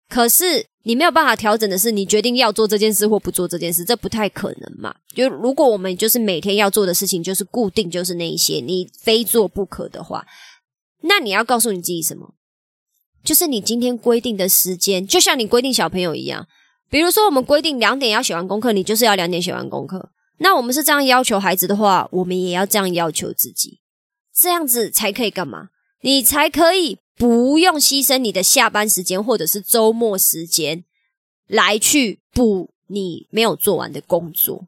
[0.09, 4.93] 可是你没有办法调整的是，你决定要做这件事或不做这件事，这不太可能嘛？
[5.15, 10.25] 就如果我们就是每天要做的事情就是固定，就是那一些，你非做不可的话，
[11.03, 12.35] 那你要告诉你自己什么？
[13.23, 16.45] 就是你今天规定的时间，就像你规定小朋友一样。
[16.89, 20.11] 比如说，我们规定两点要写完功课，你就是要两点写完功课。
[20.37, 23.79] 那我们是这样要求孩子的话，我们也要这样要求自己，
[24.33, 25.69] 这样子才可以干嘛？
[26.01, 30.83] 你才可以不用牺牲你的下班时间或者是周末时间
[31.47, 34.67] 来去补你没有做完的工作。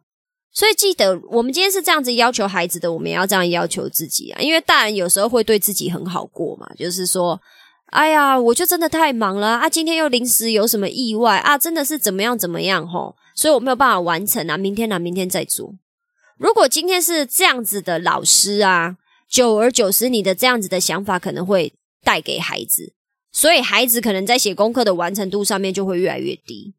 [0.52, 4.42] 所以记得，我们今天是这样子要求孩子的，我们也要这样要求自己啊。
[4.42, 7.40] 因为大人有时候会对自己很好过嘛，就是说。
[7.88, 9.70] 哎呀，我就真的太忙了啊！
[9.70, 11.58] 今天又临时有什么意外啊？
[11.58, 14.58] 真的是怎么样怎么样吼，所以我没有办法完成啊！
[14.58, 15.00] 明天呢？
[15.00, 15.74] 明天再做。
[16.38, 18.98] 如果今天是这样子的老师啊，
[19.30, 21.74] 久而久之，你的这样子的想法可能会
[22.04, 22.94] 带给孩子，
[23.32, 26.74] 所以孩子可能在写功课的完成度上面就会越来越低。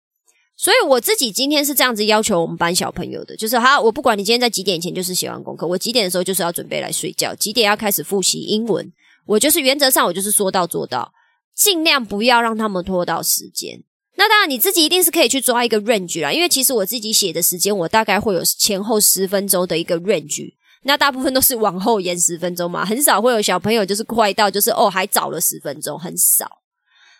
[0.56, 8.92] 所以我自己今天是这样子要求我们班小朋友的，就是好，我不管你今天在几点前就是写完功课，我几点的时候就是要准备来睡觉，几点要开始复习英文。
[9.28, 11.12] 我就是原则上，我就是说到做到，
[11.54, 13.84] 尽量不要让他们拖到时间。
[14.16, 20.54] 那当然，你自己一定是可以去抓一个 range 啦，因为其实我自己写的时间，我大概会有前后十分钟的一个 range。
[20.82, 26.48] 那大部分都是往后延十分钟嘛，很少会有小朋友就是快到就是哦还早了十分钟，很少。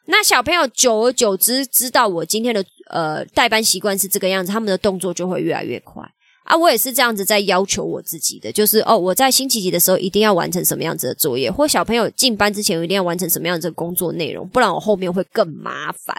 [0.07, 6.03] 那小朋友久而久之知道我今天的呃代班习惯是这个样子，他们的动作就会越来越快。
[6.49, 16.17] 啊，我也是这样子在要求我自己的，就是哦，我在星期几的时候一定要完成什么样子的作业，或小朋友进班之前我一定要完成什么样子的工作内容，不然我后面会更麻烦。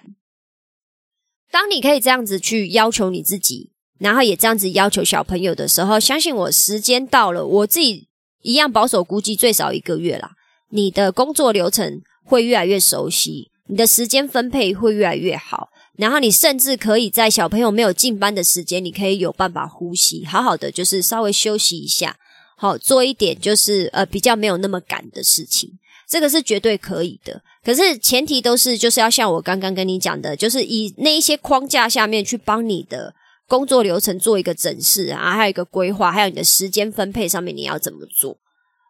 [1.51, 8.07] 当你可以这样子去要求你自己，然后也这样子要求小朋友的时候，相信我，时间到了，我自己
[8.43, 10.33] 一样保守估计最少一个月啦，
[10.69, 15.69] 你的工作流程会越来越熟悉，你的时间分配会越来越好。
[15.99, 22.15] 然后你甚至可以在小朋友没有进班的时间，你可以有办法呼吸，好好的就是稍微休息一下，
[22.55, 25.77] 好做一点就是呃比较没有那么赶的事情，
[26.07, 27.41] 这个是绝对可以的。
[27.65, 33.13] 可是前提都是就是要像我刚刚跟你讲的，就是以那一些框架下面去帮你的
[33.45, 38.37] 工作流程做一个整饰啊，还有一个规划，还有你的时间分配上面你要怎么做。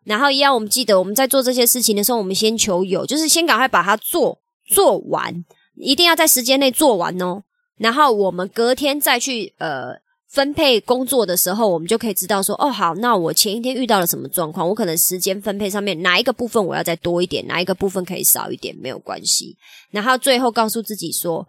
[0.05, 5.43] 然后一样，我们记得我们在做这些事情的时候，我们先求有，就是先赶快把它做做完。
[5.79, 7.41] 一定要在时间内做完哦，
[7.77, 9.93] 然后我们隔天再去呃
[10.29, 19.55] 分配工作的时候，我们就可以知道说，哦好，那我前一天遇到了什么状况，我可能时间分配上面哪一个部分我要再多一点，哪一个部分可以少一点，没有关系。
[19.89, 21.47] 然后最后告诉自己说，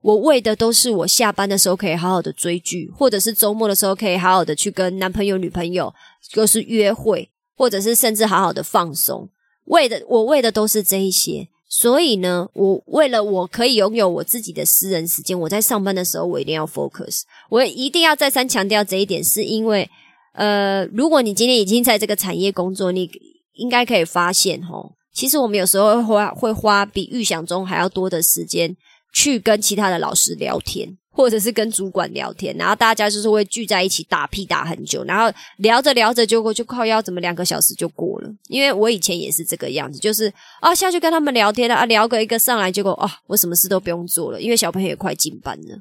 [0.00, 5.92] 我为的都是我下班的时候可以好好的追剧，或者是周末的时候可以好好的去跟男朋友、女朋友
[6.32, 9.28] 就是约会，或者是甚至好好的放松。
[9.66, 11.48] 为的，我为的都是这一些。
[11.68, 19.90] 所以呢，我为了我可以拥有我自己的私人时间，我在上班的时候我一定要 focus，我一定要再三强调这一点，是因为，
[20.34, 23.10] 呃，如果你今天已经在这个产业工作，你
[23.54, 28.76] 应该可以发现，吼，其实我们有时候会花会花比预想中还要多的时间
[29.12, 30.96] 去跟其他的老师聊天。
[31.16, 38.28] 或者是跟主管聊天，然后大家就是会聚在一起打屁打很久，然后聊着聊着就过就靠腰，怎么两个小时就过了？
[38.48, 40.30] 因为我以前也是这个样子，就是
[40.60, 45.78] 啊下去跟他们聊天了啊，聊个一个上来，结果啊我什么事都不用做了，因为小朋友也快进班了。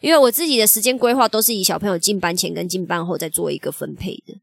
[0.00, 4.34] 因为我自己的时间规划都是以小朋友进班前跟进班后再做一个分配的，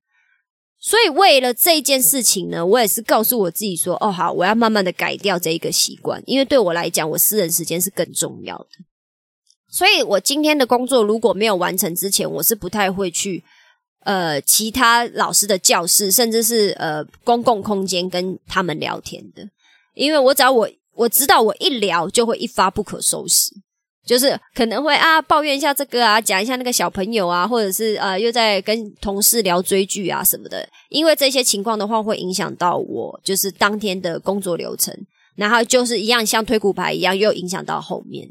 [0.85, 8.67] 所以为了这件事情呢，我也是告诉我自己说，哦好，我要慢慢的改掉这一个习惯，因为对我来讲，我私人时间是更重要的。
[9.69, 13.41] 所以，我今天的工作如果没有完成之前，我是不太会去
[14.01, 19.47] 呃其他老师的教室，甚至是呃公共空间跟他们聊天的，
[19.93, 23.55] 因为我只要我我知道我一聊就会一发不可收拾。
[24.05, 30.67] 就是可能会啊抱怨一下这个啊，讲一下那个小朋友啊，或者是呃又在跟同事聊追剧啊什么的。
[30.89, 34.93] 因为这些情况的话，会影响到我就是当天的工作流程，
[35.35, 38.27] 然后就是一样像推骨牌一样，又影响到后面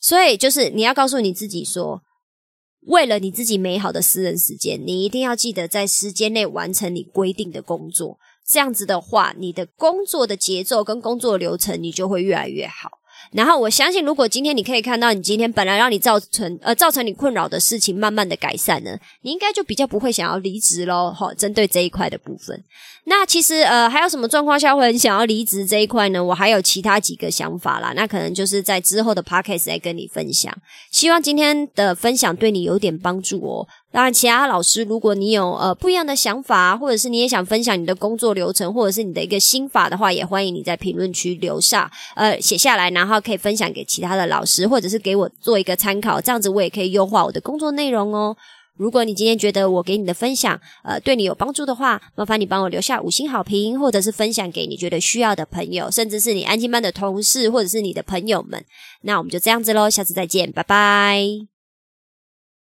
[0.00, 2.02] 所以就是你要告诉你自己说，
[2.82, 8.18] 为了你自己美好的私人时间，你一定要记得在时间内完成你规定的工作。
[8.46, 12.95] 这样子的话，你的工作的节奏跟工作流程，你就会越来越好。
[13.32, 21.10] 然后我相信，如果今天你可以看到你今天本来让你造成呃造成你困扰的事情慢慢的改善呢，你应该就比较不会想要离职喽。
[21.10, 22.62] 哈，针对这一块的部分，
[23.04, 26.22] 那其实呃还有什么状况下会很想要离职这一块呢？
[26.22, 30.56] 我还有其他几个想法啦，那可能就是在之后的 podcast 来跟你分享。
[30.90, 33.68] 希望今天的分享对你有点帮助哦。
[33.92, 48.36] 当然，其他老师，如果你有呃不一样的想法，或者是你也想分享你的工作流程，或者是你的一个心法的话，也欢迎你在评论区留下，呃写下来，然后可以分享给其他的老师，或者是给我做一个参考，这样子我也可以优化我的工作内容哦。
[48.76, 58.62] 如果你今天觉得我给你的分享呃对你有帮助的话，麻烦你帮我留下五星好评，或者是分享给你觉得需要的朋友，甚至是你安静班的同事，或者是你的朋友们。
[59.00, 61.55] 那我们就这样子喽，下次再见，拜拜。